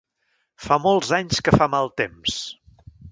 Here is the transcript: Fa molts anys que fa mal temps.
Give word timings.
Fa 0.67 0.77
molts 0.85 1.11
anys 1.17 1.41
que 1.49 1.53
fa 1.57 1.67
mal 1.73 1.91
temps. 2.03 2.39